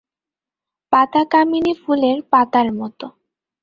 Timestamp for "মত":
2.79-2.99